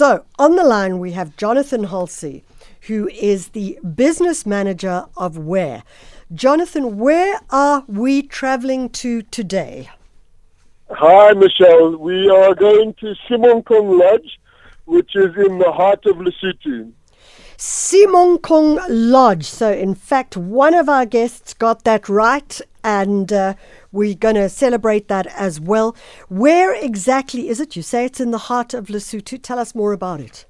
So, 0.00 0.24
on 0.38 0.56
the 0.56 0.64
line, 0.64 0.98
we 0.98 1.12
have 1.12 1.36
Jonathan 1.36 1.84
Halse, 1.84 2.40
who 2.86 3.08
is 3.08 3.48
the 3.48 3.78
business 3.94 4.46
manager 4.46 5.04
of 5.14 5.36
Where. 5.36 5.82
Jonathan, 6.32 6.96
where 6.96 7.38
are 7.50 7.84
we 7.86 8.22
traveling 8.22 8.88
to 9.04 9.20
today? 9.20 9.90
Hi, 10.88 11.34
Michelle. 11.34 11.98
We 11.98 12.30
are 12.30 12.54
going 12.54 12.94
to 13.00 13.14
Semonkong 13.28 14.00
Lodge, 14.00 14.40
which 14.86 15.14
is 15.14 15.36
in 15.36 15.58
the 15.58 15.70
heart 15.70 16.06
of 16.06 16.16
Lesotho. 16.16 16.90
Semonkong 17.58 18.80
Lodge. 18.88 19.44
So, 19.44 19.70
in 19.70 19.94
fact, 19.94 20.34
one 20.34 20.72
of 20.72 20.88
our 20.88 21.04
guests 21.04 21.52
got 21.52 21.84
that 21.84 22.08
right, 22.08 22.58
and 22.82 23.30
uh, 23.30 23.52
we're 23.92 24.14
going 24.14 24.36
to 24.36 24.48
celebrate 24.48 25.08
that 25.08 25.26
as 25.28 25.60
well. 25.60 25.96
Where 26.28 26.72
exactly 26.74 27.48
is 27.48 27.60
it? 27.60 27.76
You 27.76 27.82
say 27.82 28.04
it's 28.04 28.20
in 28.20 28.30
the 28.30 28.38
heart 28.38 28.74
of 28.74 28.86
Lesotho. 28.86 29.40
Tell 29.42 29.58
us 29.58 29.74
more 29.74 29.92
about 29.92 30.20
it. 30.20 30.46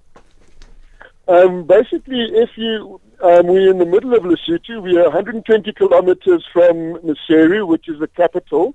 Um, 1.29 1.65
basically, 1.65 2.23
if 2.33 2.51
you 2.57 3.01
um, 3.23 3.47
we're 3.47 3.71
in 3.71 3.79
the 3.79 3.87
middle 3.87 4.15
of 4.15 4.23
Lesotho, 4.25 4.83
we 4.83 4.97
are 4.99 5.05
120 5.05 5.73
kilometers 5.75 6.45
from 6.53 6.95
Maseru, 7.05 7.67
which 7.67 7.89
is 7.89 8.01
the 8.01 8.09
capital, 8.09 8.75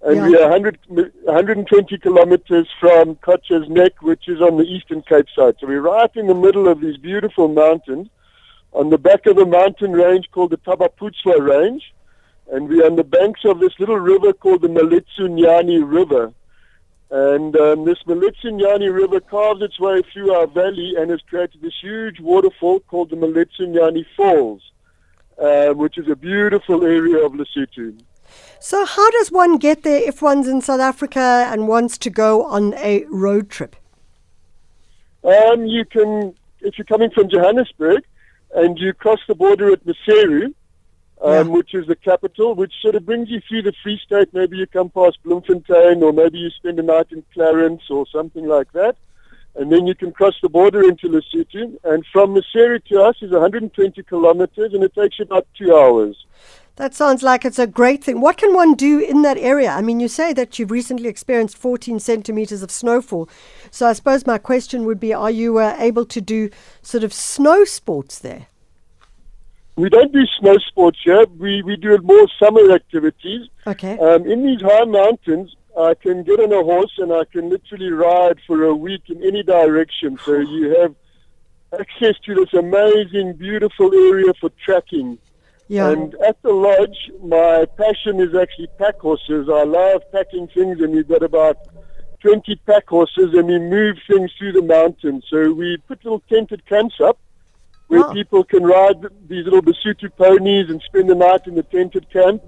and 0.00 0.16
Yeah. 0.16 0.28
we 0.28 0.36
are 0.38 0.48
100, 0.48 0.78
120 0.88 1.98
kilometers 1.98 2.68
from 2.80 3.16
Qacha's 3.16 3.68
Nek, 3.68 4.00
which 4.02 4.28
is 4.28 4.40
on 4.40 4.56
the 4.56 4.64
eastern 4.64 5.02
Cape 5.02 5.26
side. 5.36 5.56
So 5.60 5.66
we're 5.66 5.82
right 5.82 6.10
in 6.16 6.26
the 6.26 6.34
middle 6.34 6.68
of 6.68 6.80
these 6.80 6.96
beautiful 6.96 7.48
mountains, 7.48 8.08
on 8.72 8.88
the 8.88 8.98
back 8.98 9.26
of 9.26 9.36
a 9.38 9.44
mountain 9.46 9.92
range 9.92 10.30
called 10.32 10.50
the 10.50 10.56
Thaba 10.56 10.88
Putsoa 10.98 11.38
Range, 11.38 11.82
and 12.50 12.68
we're 12.68 12.84
on 12.84 12.96
the 12.96 13.04
banks 13.04 13.40
of 13.44 13.60
this 13.60 13.72
little 13.78 13.98
river 13.98 14.32
called 14.32 14.62
the 14.62 14.68
Maletsunyane 14.68 15.90
River. 15.90 16.32
And 17.10 17.54
um, 17.56 17.84
this 17.84 17.98
Maletsunyane 18.06 18.92
River 18.92 19.20
carves 19.20 19.62
its 19.62 19.78
way 19.78 20.02
through 20.12 20.32
our 20.34 20.46
valley 20.46 20.94
and 20.96 21.10
has 21.10 21.20
created 21.28 21.60
this 21.60 21.74
huge 21.80 22.20
waterfall 22.20 22.80
called 22.80 23.10
the 23.10 23.16
Maletsunyane 23.16 24.04
Falls, 24.16 24.62
uh, 25.38 25.74
which 25.74 25.98
is 25.98 26.08
a 26.08 26.16
beautiful 26.16 26.84
area 26.84 27.24
of 27.24 27.32
Lesotho. 27.32 27.98
So, 28.60 28.86
how 28.86 29.10
does 29.10 29.30
one 29.30 29.58
get 29.58 29.82
there 29.82 30.00
if 30.08 30.22
one's 30.22 30.48
in 30.48 30.62
South 30.62 30.80
Africa 30.80 31.48
and 31.50 31.68
wants 31.68 31.98
to 31.98 32.10
go 32.10 32.44
on 32.44 32.74
a 32.74 33.04
road 33.10 33.50
trip? 33.50 33.76
Um, 35.24 35.66
you 35.66 35.84
can, 35.84 36.34
if 36.60 36.78
you're 36.78 36.84
coming 36.84 37.10
from 37.10 37.28
Johannesburg 37.28 38.04
and 38.54 38.78
you 38.78 38.92
cross 38.92 39.20
the 39.28 39.34
border 39.34 39.72
at 39.72 39.84
Maseru, 39.84 40.54
um, 41.22 41.32
Yeah. 41.32 41.42
which 41.42 41.74
is 41.74 41.86
the 41.86 41.96
capital, 41.96 42.54
which 42.54 42.74
sort 42.82 42.94
of 42.94 43.06
brings 43.06 43.30
you 43.30 43.40
through 43.48 43.62
the 43.62 43.72
Free 43.82 43.98
State. 44.04 44.28
Maybe 44.32 44.56
you 44.56 44.66
come 44.66 44.90
past 44.90 45.18
Bloemfontein, 45.24 46.02
or 46.02 46.12
maybe 46.12 46.38
you 46.38 46.50
spend 46.50 46.78
a 46.78 46.82
night 46.82 47.06
in 47.12 47.22
Clarens, 47.34 47.90
or 47.90 48.06
something 48.06 48.46
like 48.46 48.72
that. 48.72 48.96
And 49.54 49.70
then 49.70 49.86
you 49.86 49.94
can 49.94 50.12
cross 50.12 50.34
the 50.42 50.48
border 50.48 50.82
into 50.82 51.08
Lesotho. 51.08 51.76
And 51.84 52.04
from 52.12 52.34
Maseru 52.34 52.82
to 52.86 53.02
us 53.02 53.16
is 53.20 53.30
120 53.30 54.02
kilometers, 54.04 54.72
and 54.72 54.82
it 54.82 54.94
takes 54.94 55.18
you 55.18 55.24
about 55.24 55.46
two 55.56 55.76
hours. 55.76 56.16
That 56.76 56.94
sounds 56.94 57.22
like 57.22 57.44
it's 57.44 57.58
a 57.58 57.66
great 57.66 58.02
thing. 58.02 58.22
What 58.22 58.38
can 58.38 58.54
one 58.54 58.72
do 58.72 58.98
in 58.98 59.20
that 59.22 59.36
area? 59.36 59.70
I 59.70 59.82
mean, 59.82 60.00
you 60.00 60.08
say 60.08 60.32
that 60.32 60.58
you've 60.58 60.70
recently 60.70 61.10
experienced 61.10 61.58
14 61.58 62.00
centimeters 62.00 62.62
of 62.62 62.70
snowfall. 62.70 63.28
So, 63.70 63.86
I 63.86 63.92
suppose 63.92 64.26
my 64.26 64.38
question 64.38 64.86
would 64.86 64.98
be 64.98 65.12
are 65.12 65.30
you 65.30 65.58
uh, 65.58 65.76
able 65.78 66.06
to 66.06 66.20
do 66.22 66.48
sort 66.80 67.04
of 67.04 67.12
snow 67.12 67.64
sports 67.64 68.18
there? 68.18 68.46
We 69.76 69.88
don't 69.88 70.12
do 70.12 70.24
snow 70.38 70.58
sports 70.68 70.98
here. 71.02 71.24
We, 71.38 71.62
we 71.62 71.76
do 71.76 71.96
more 72.02 72.26
summer 72.42 72.72
activities. 72.72 73.48
Okay. 73.66 73.98
Um, 73.98 74.26
in 74.26 74.44
these 74.44 74.60
high 74.60 74.84
mountains, 74.84 75.54
I 75.78 75.94
can 75.94 76.22
get 76.22 76.40
on 76.40 76.52
a 76.52 76.62
horse 76.62 76.92
and 76.98 77.12
I 77.12 77.24
can 77.24 77.48
literally 77.48 77.90
ride 77.90 78.38
for 78.46 78.64
a 78.64 78.74
week 78.74 79.04
in 79.08 79.22
any 79.22 79.42
direction. 79.42 80.18
So 80.24 80.38
you 80.38 80.76
have 80.80 80.94
access 81.78 82.14
to 82.26 82.34
this 82.34 82.52
amazing, 82.52 83.34
beautiful 83.34 83.94
area 83.94 84.32
for 84.40 84.50
trekking. 84.64 85.18
Yeah. 85.68 85.90
And 85.90 86.14
at 86.16 86.42
the 86.42 86.52
lodge, 86.52 87.10
my 87.22 87.64
passion 87.78 88.20
is 88.20 88.34
actually 88.34 88.68
pack 88.78 88.98
horses. 88.98 89.48
I 89.50 89.62
love 89.62 90.02
packing 90.12 90.48
things, 90.48 90.80
and 90.82 90.92
we've 90.92 91.08
got 91.08 91.22
about 91.22 91.56
20 92.20 92.56
pack 92.66 92.88
horses, 92.88 93.32
and 93.32 93.46
we 93.46 93.58
move 93.58 93.96
things 94.06 94.30
through 94.36 94.52
the 94.52 94.62
mountains. 94.62 95.24
So 95.30 95.50
we 95.50 95.78
put 95.88 96.04
little 96.04 96.22
tented 96.28 96.66
camps 96.66 96.96
up 97.02 97.18
where 97.92 98.14
people 98.14 98.42
can 98.42 98.64
ride 98.64 99.02
these 99.28 99.44
little 99.44 99.62
Basotho 99.62 100.10
ponies 100.16 100.70
and 100.70 100.80
spend 100.82 101.10
the 101.10 101.14
night 101.14 101.46
in 101.46 101.54
the 101.54 101.62
tented 101.62 102.10
camp, 102.10 102.42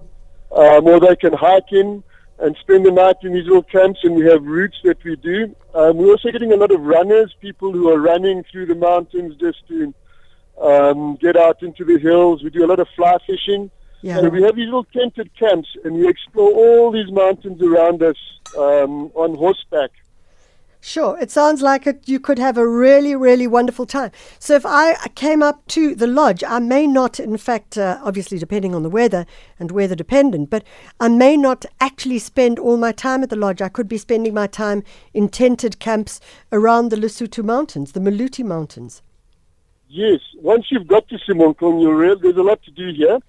um, 0.50 0.86
or 0.86 0.98
they 1.00 1.16
can 1.16 1.34
hike 1.34 1.70
in 1.72 2.02
and 2.38 2.56
spend 2.60 2.86
the 2.86 2.90
night 2.90 3.16
in 3.22 3.32
these 3.34 3.44
little 3.44 3.62
camps. 3.62 4.00
And 4.02 4.14
we 4.14 4.24
have 4.24 4.42
routes 4.42 4.76
that 4.84 5.02
we 5.04 5.16
do. 5.16 5.54
Um, 5.74 5.98
we're 5.98 6.12
also 6.12 6.30
getting 6.30 6.52
a 6.52 6.56
lot 6.56 6.70
of 6.70 6.80
runners, 6.80 7.34
people 7.40 7.72
who 7.72 7.90
are 7.90 8.00
running 8.00 8.44
through 8.50 8.66
the 8.66 8.74
mountains 8.74 9.36
just 9.36 9.66
to 9.68 9.94
um, 10.60 11.16
get 11.16 11.36
out 11.36 11.62
into 11.62 11.84
the 11.84 11.98
hills. 11.98 12.42
We 12.42 12.50
do 12.50 12.64
a 12.64 12.68
lot 12.68 12.80
of 12.80 12.88
fly 12.96 13.16
fishing. 13.26 13.70
Yeah. 14.02 14.20
So 14.20 14.28
we 14.28 14.42
have 14.42 14.56
these 14.56 14.66
little 14.66 14.84
tented 14.84 15.30
camps, 15.38 15.68
and 15.84 15.94
we 15.94 16.08
explore 16.08 16.52
all 16.52 16.90
these 16.90 17.10
mountains 17.10 17.62
around 17.62 18.02
us 18.02 18.16
um, 18.56 19.10
on 19.14 19.34
horseback. 19.34 19.90
Sure, 20.86 21.18
it 21.18 21.30
sounds 21.30 21.62
like 21.62 21.86
it. 21.86 22.06
You 22.06 22.20
could 22.20 22.38
have 22.38 22.58
a 22.58 22.68
really, 22.68 23.16
really 23.16 23.46
wonderful 23.46 23.86
time. 23.86 24.10
So, 24.38 24.54
if 24.54 24.66
I 24.66 24.94
came 25.14 25.42
up 25.42 25.66
to 25.68 25.94
the 25.94 26.06
lodge, 26.06 26.44
I 26.46 26.58
may 26.58 26.86
not, 26.86 27.18
in 27.18 27.38
fact, 27.38 27.78
uh, 27.78 27.98
obviously 28.04 28.36
depending 28.36 28.74
on 28.74 28.82
the 28.82 28.90
weather 28.90 29.24
and 29.58 29.70
weather 29.70 29.94
dependent, 29.94 30.50
but 30.50 30.62
I 31.00 31.08
may 31.08 31.38
not 31.38 31.64
actually 31.80 32.18
spend 32.18 32.58
all 32.58 32.76
my 32.76 32.92
time 32.92 33.22
at 33.22 33.30
the 33.30 33.34
lodge. 33.36 33.62
I 33.62 33.70
could 33.70 33.88
be 33.88 33.96
spending 33.96 34.34
my 34.34 34.46
time 34.46 34.82
in 35.14 35.30
tented 35.30 35.78
camps 35.78 36.20
around 36.52 36.90
the 36.90 36.96
Lesotho 36.96 37.42
Mountains, 37.42 37.92
the 37.92 38.00
Maluti 38.00 38.44
Mountains. 38.44 39.00
Yes, 39.88 40.20
once 40.36 40.66
you've 40.70 40.86
got 40.86 41.08
to 41.08 41.16
Semonkong, 41.16 41.80
you'll 41.80 41.94
realize 41.94 42.20
there's 42.20 42.36
a 42.36 42.42
lot 42.42 42.62
to 42.64 42.70
do 42.70 42.92
here. 42.92 43.20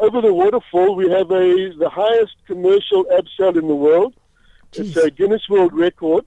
Over 0.00 0.20
the 0.20 0.34
waterfall, 0.34 0.94
we 0.96 1.10
have 1.10 1.30
a 1.30 1.72
the 1.78 1.88
highest 1.88 2.36
commercial 2.46 3.06
abseil 3.06 3.56
in 3.56 3.68
the 3.68 3.74
world. 3.74 4.12
It's 4.74 4.98
a 4.98 5.10
Guinness 5.10 5.48
World 5.48 5.72
Record. 5.72 6.26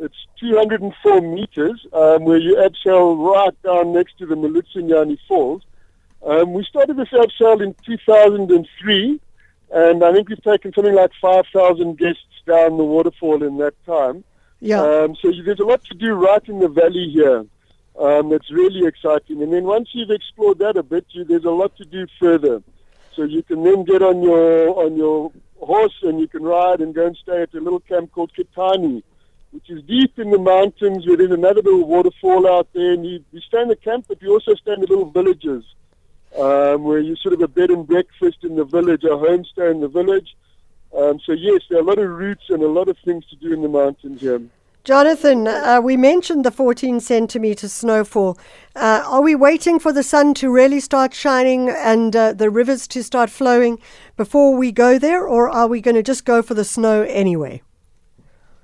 It's 0.00 0.16
204 0.40 1.20
meters, 1.20 1.86
um, 1.92 2.24
where 2.24 2.38
you 2.38 2.56
abseil 2.56 3.18
right 3.18 3.62
down 3.62 3.92
next 3.92 4.16
to 4.18 4.26
the 4.26 4.34
Maletsunyane 4.34 5.18
Falls. 5.28 5.62
Um, 6.24 6.54
we 6.54 6.64
started 6.64 6.96
this 6.96 7.10
abseil 7.10 7.62
in 7.62 7.74
2003, 7.84 9.20
and 9.70 10.02
I 10.02 10.12
think 10.14 10.30
we've 10.30 10.42
taken 10.42 10.72
something 10.72 10.94
like 10.94 11.10
5,000 11.20 11.98
guests 11.98 12.22
down 12.46 12.78
the 12.78 12.84
waterfall 12.84 13.42
in 13.42 13.58
that 13.58 13.74
time. 13.84 14.24
Yeah. 14.60 14.80
Um, 14.80 15.16
so 15.20 15.28
you, 15.28 15.42
there's 15.42 15.60
a 15.60 15.64
lot 15.64 15.84
to 15.84 15.94
do 15.94 16.14
right 16.14 16.48
in 16.48 16.60
the 16.60 16.68
valley 16.68 17.10
here. 17.12 17.44
Um, 17.98 18.32
it's 18.32 18.50
really 18.50 18.86
exciting. 18.86 19.42
And 19.42 19.52
then 19.52 19.64
once 19.64 19.90
you've 19.92 20.10
explored 20.10 20.60
that 20.60 20.78
a 20.78 20.82
bit, 20.82 21.04
you, 21.10 21.24
there's 21.24 21.44
a 21.44 21.50
lot 21.50 21.76
to 21.76 21.84
do 21.84 22.06
further. 22.18 22.62
So 23.14 23.24
you 23.24 23.42
can 23.42 23.62
then 23.64 23.84
get 23.84 24.00
on 24.00 24.22
your 24.22 24.70
on 24.82 24.96
your 24.96 25.30
horse 25.60 25.98
and 26.02 26.20
you 26.20 26.28
can 26.28 26.42
ride 26.42 26.80
and 26.80 26.94
go 26.94 27.06
and 27.06 27.16
stay 27.16 27.42
at 27.42 27.52
a 27.52 27.60
little 27.60 27.80
camp 27.80 28.12
called 28.12 28.32
Kitani, 28.32 29.02
which 29.52 29.68
is 29.68 29.82
deep 29.84 30.18
in 30.18 30.30
the 30.30 30.38
mountains 30.38 31.06
where 31.06 31.16
there's 31.16 31.30
another 31.30 31.62
little 31.62 31.86
waterfall 31.86 32.48
out 32.48 32.68
there. 32.72 32.92
And 32.92 33.04
you, 33.04 33.24
you 33.32 33.40
stay 33.40 33.62
in 33.62 33.68
the 33.68 33.76
camp, 33.76 34.06
but 34.08 34.22
you 34.22 34.32
also 34.32 34.54
stay 34.54 34.72
in 34.72 34.80
the 34.80 34.86
little 34.86 35.10
villages 35.10 35.64
um, 36.38 36.84
where 36.84 37.00
you 37.00 37.16
sort 37.16 37.34
of 37.34 37.40
a 37.40 37.48
bed 37.48 37.70
and 37.70 37.86
breakfast 37.86 38.38
in 38.42 38.56
the 38.56 38.64
village, 38.64 39.04
a 39.04 39.08
homestay 39.08 39.70
in 39.70 39.80
the 39.80 39.88
village. 39.88 40.36
Um, 40.96 41.20
so 41.24 41.32
yes, 41.32 41.62
there 41.68 41.78
are 41.78 41.82
a 41.82 41.84
lot 41.84 41.98
of 41.98 42.08
routes 42.08 42.44
and 42.48 42.62
a 42.62 42.68
lot 42.68 42.88
of 42.88 42.96
things 43.04 43.24
to 43.26 43.36
do 43.36 43.52
in 43.52 43.62
the 43.62 43.68
mountains 43.68 44.20
here. 44.20 44.40
Jonathan, 44.82 45.46
uh, 45.46 45.78
we 45.82 45.94
mentioned 45.96 46.42
the 46.42 46.50
14 46.50 47.00
centimeter 47.00 47.68
snowfall. 47.68 48.38
Uh, 48.74 49.02
are 49.06 49.20
we 49.20 49.34
waiting 49.34 49.78
for 49.78 49.92
the 49.92 50.02
sun 50.02 50.32
to 50.34 50.50
really 50.50 50.80
start 50.80 51.12
shining 51.12 51.68
and 51.68 52.16
uh, 52.16 52.32
the 52.32 52.48
rivers 52.48 52.88
to 52.88 53.02
start 53.02 53.28
flowing 53.28 53.78
before 54.16 54.56
we 54.56 54.72
go 54.72 54.98
there, 54.98 55.28
or 55.28 55.50
are 55.50 55.66
we 55.66 55.82
going 55.82 55.96
to 55.96 56.02
just 56.02 56.24
go 56.24 56.40
for 56.40 56.54
the 56.54 56.64
snow 56.64 57.02
anyway? 57.02 57.60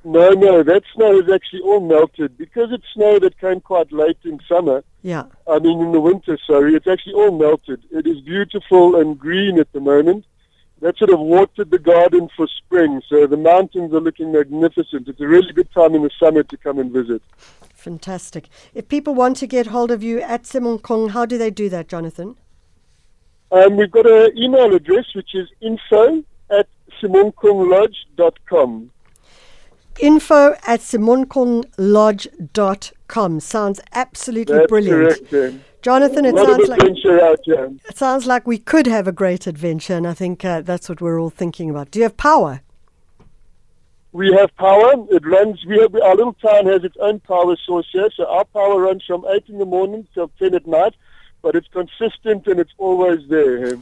No, 0.07 0.31
no, 0.31 0.63
that 0.63 0.85
snow 0.95 1.19
is 1.19 1.29
actually 1.29 1.63
all 1.63 1.81
melted 1.81 2.39
because 2.39 2.69
it's 2.71 2.85
snow 2.95 3.19
that 3.19 3.41
came 3.41 3.61
quite 3.61 3.91
late 3.91 4.19
in 4.23 4.39
summer. 4.49 4.85
Yeah. 5.03 5.25
I 5.49 5.59
mean, 5.59 5.81
in 5.81 5.91
the 5.91 6.01
winter, 6.01 6.39
sorry, 6.47 6.77
it's 6.77 6.87
actually 6.87 7.15
all 7.15 7.37
melted. 7.37 7.83
It 7.91 8.07
is 8.07 8.21
beautiful 8.21 9.01
and 9.01 9.19
green 9.19 9.59
at 9.59 9.73
the 9.73 9.81
moment. 9.81 10.25
That 10.81 10.97
sort 10.97 11.11
of 11.11 11.19
watered 11.19 11.73
the 11.73 11.81
garden 11.81 12.29
for 12.37 12.47
spring, 12.47 13.03
so 13.09 13.27
the 13.27 13.37
mountains 13.37 13.93
are 13.93 14.01
looking 14.01 14.31
magnificent. 14.31 15.09
It's 15.09 15.21
a 15.21 15.27
really 15.27 15.53
good 15.53 15.73
time 15.73 15.97
in 15.97 16.05
the 16.05 16.11
summer 16.21 16.45
to 16.45 16.57
come 16.57 16.79
and 16.79 16.93
visit. 16.93 17.21
Fantastic. 17.75 18.49
If 18.75 18.87
people 18.87 19.13
want 19.13 19.37
to 19.39 19.49
get 19.49 19.67
hold 19.67 19.91
of 19.91 20.05
you 20.05 20.21
at 20.21 20.45
Semonkong, 20.45 21.11
how 21.11 21.27
do 21.27 21.37
they 21.37 21.51
do 21.51 21.69
that, 21.71 21.89
Jonathan? 21.89 22.37
Um, 23.51 23.77
we've 23.77 23.91
got 23.91 24.09
an 24.09 24.39
email 24.39 24.73
address 24.73 25.07
which 25.17 25.35
is 25.35 25.49
info 25.61 26.23
at 26.49 26.69
semonkonglodge.com. 27.03 28.93
Info 30.01 30.55
at 30.67 30.81
semonkonglodge.com. 30.81 33.41
Sounds 33.41 33.81
absolutely 33.93 34.57
That's 34.57 34.69
brilliant. 34.69 35.29
correct. 35.29 35.57
Jonathan, 35.83 36.25
it 36.25 36.37
sounds 36.37 36.69
like 36.69 36.83
adventure 36.83 37.21
out 37.23 37.39
here. 37.45 37.71
it 37.89 37.97
sounds 37.97 38.27
like 38.27 38.45
we 38.47 38.59
could 38.59 38.87
have 38.87 39.07
a 39.07 39.13
great 39.13 39.47
adventure, 39.47 39.95
and 39.95 40.07
I 40.07 40.15
think 40.15 40.45
uh, 40.45 40.63
that's 40.63 40.89
what 40.89 41.01
we're 41.01 41.21
all 41.21 41.31
thinking 41.31 41.71
about. 41.71 41.93
Do 41.93 42.01
you 42.01 42.05
have 42.05 42.17
power? 42.17 42.61
we 44.17 44.33
have 44.33 44.57
power. 44.57 44.93
It 45.11 45.27
runs. 45.27 45.63
We 45.67 45.79
have 45.79 45.95
our 45.95 46.17
little 46.17 46.33
town 46.33 46.67
has 46.67 46.83
its 46.85 46.97
own 47.01 47.21
power 47.21 47.55
source 47.67 47.87
here, 47.93 48.09
so 48.17 48.25
our 48.27 48.47
power 48.47 48.81
runs 48.81 49.05
from 49.07 49.27
eight 49.29 49.45
in 49.49 49.59
the 49.59 49.67
morning 49.67 50.09
till 50.15 50.29
ten 50.39 50.55
at 50.55 50.67
night. 50.67 50.95
But 51.47 51.55
it's 51.55 51.69
consistent 51.69 52.49
and 52.49 52.59
it's 52.59 52.73
always 52.77 53.21
there. 53.29 53.67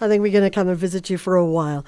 I 0.00 0.06
think 0.06 0.22
we're 0.22 0.30
going 0.30 0.44
to 0.44 0.50
come 0.50 0.68
and 0.68 0.78
visit 0.78 1.10
you 1.10 1.18
for 1.18 1.34
a 1.34 1.44
while. 1.44 1.84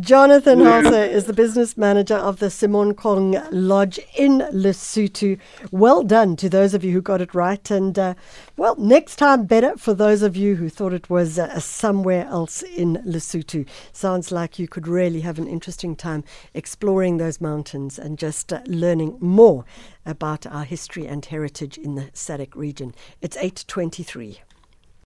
Jonathan 0.00 0.58
Halse 0.58 1.08
is 1.12 1.26
the 1.26 1.32
business 1.32 1.76
manager 1.76 2.16
of 2.16 2.40
the 2.40 2.46
Semonkong 2.46 3.46
Lodge 3.52 4.00
in 4.16 4.40
Lesotho. 4.52 5.38
Well 5.70 6.02
done 6.02 6.34
to 6.34 6.48
those 6.48 6.74
of 6.74 6.82
you 6.82 6.94
who 6.94 7.00
got 7.00 7.20
it 7.20 7.32
right. 7.32 7.70
And, 7.70 7.96
uh, 7.96 8.14
well, 8.56 8.74
next 8.74 9.20
time 9.20 9.46
better 9.46 9.76
for 9.76 9.94
those 9.94 10.22
of 10.22 10.34
you 10.34 10.56
who 10.56 10.68
thought 10.68 10.92
it 10.92 11.08
was 11.08 11.38
uh, 11.38 11.60
somewhere 11.60 12.26
else 12.26 12.62
in 12.62 12.96
Lesotho. 13.06 13.68
Sounds 13.92 14.32
like 14.32 14.58
you 14.58 14.66
could 14.66 14.88
really 14.88 15.20
have 15.20 15.38
an 15.38 15.46
interesting 15.46 15.94
time 15.94 16.24
exploring 16.54 17.18
those 17.18 17.40
mountains 17.40 18.00
and 18.00 18.18
just 18.18 18.52
uh, 18.52 18.62
learning 18.66 19.16
more 19.20 19.64
about 20.06 20.46
our 20.46 20.64
history 20.64 21.06
and 21.06 21.24
heritage 21.24 21.76
in 21.76 21.96
the 21.96 22.04
SADC 22.14 22.54
region. 22.54 22.94
It's 23.20 23.36
823. 23.36 24.40